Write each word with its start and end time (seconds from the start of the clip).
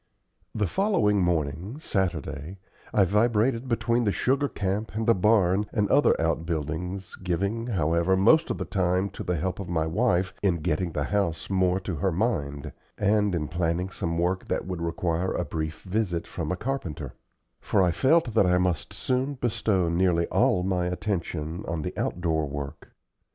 The 0.55 0.65
following 0.65 1.21
morning 1.21 1.77
Saturday 1.79 2.57
I 2.91 3.05
vibrated 3.05 3.67
between 3.67 4.03
the 4.03 4.11
sugar 4.11 4.49
camp 4.49 4.95
and 4.95 5.05
the 5.05 5.13
barn 5.13 5.67
and 5.71 5.87
other 5.91 6.19
out 6.19 6.43
buildings, 6.43 7.15
giving, 7.21 7.67
however, 7.67 8.17
most 8.17 8.49
of 8.49 8.57
the 8.57 8.65
time 8.65 9.11
to 9.11 9.23
the 9.23 9.35
help 9.35 9.59
of 9.59 9.69
my 9.69 9.85
wife 9.85 10.33
in 10.41 10.61
getting 10.61 10.93
the 10.93 11.03
house 11.03 11.51
more 11.51 11.79
to 11.81 11.97
her 11.97 12.11
mind, 12.11 12.71
and 12.97 13.35
in 13.35 13.47
planning 13.47 13.89
some 13.91 14.17
work 14.17 14.45
that 14.47 14.65
would 14.65 14.81
require 14.81 15.33
a 15.33 15.45
brief 15.45 15.83
visit 15.83 16.25
from 16.25 16.51
a 16.51 16.57
carpenter; 16.57 17.13
for 17.59 17.83
I 17.83 17.91
felt 17.91 18.33
that 18.33 18.47
I 18.47 18.57
must 18.57 18.93
soon 18.93 19.35
bestow 19.35 19.87
nearly 19.87 20.25
all 20.29 20.63
my 20.63 20.87
attention 20.87 21.63
on 21.67 21.83
the 21.83 21.95
outdoor 21.95 22.47
work. 22.47 22.89